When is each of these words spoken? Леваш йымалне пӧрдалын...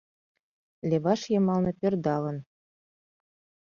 Леваш 0.89 1.21
йымалне 1.31 1.71
пӧрдалын... 1.79 2.37